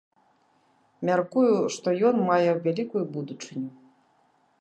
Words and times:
Мяркую, 1.09 1.53
што 1.75 1.87
ён 2.09 2.15
мае 2.29 2.49
вялікую 2.65 3.03
будучыню. 3.19 3.69